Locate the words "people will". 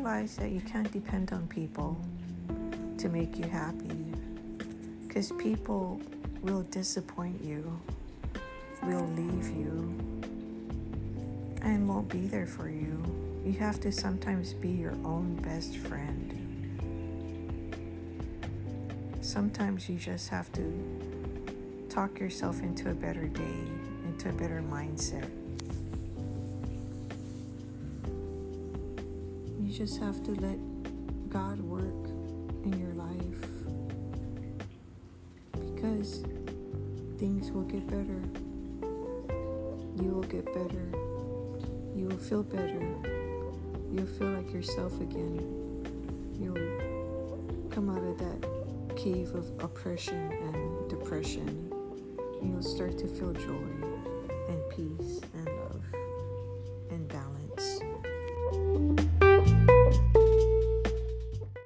5.32-6.62